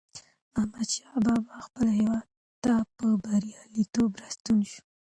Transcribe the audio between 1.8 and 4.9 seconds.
هېواد ته په بریالیتوب راستون شو.